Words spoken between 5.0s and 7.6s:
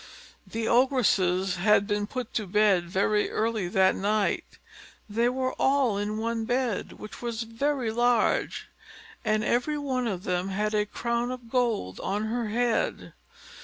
they were all in one bed, which was